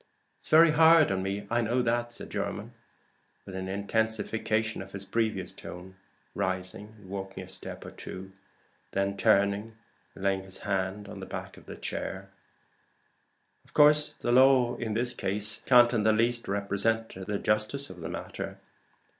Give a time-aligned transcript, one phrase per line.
[0.39, 2.73] "It's very hard on me I know that," said Jermyn,
[3.45, 5.95] with an intensification of his previous tone,
[6.33, 8.31] rising and walking a step or two,
[8.93, 9.75] then turning
[10.15, 12.31] and laying his hand on the back of the chair.
[13.63, 17.99] "Of course the law in this case can't in the least represent the justice of
[17.99, 18.57] the matter.